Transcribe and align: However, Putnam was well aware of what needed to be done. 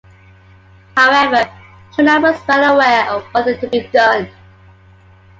However, 0.97 1.47
Putnam 1.91 2.23
was 2.23 2.41
well 2.47 2.73
aware 2.73 3.07
of 3.11 3.23
what 3.25 3.45
needed 3.45 3.61
to 3.61 3.67
be 3.69 3.87
done. 3.89 4.31